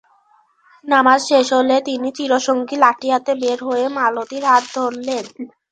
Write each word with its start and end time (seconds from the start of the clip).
নামাজ 0.85 1.19
শেষ 1.29 1.47
করে 1.57 1.77
তিনি 1.87 2.07
চিরসঙ্গী 2.17 2.75
লাঠি 2.83 3.07
হাতে 3.13 3.31
বের 3.41 3.59
হয়ে 3.67 3.85
মালতীর 3.97 4.43
হাত 4.45 4.63
ধরলেন। 4.75 5.23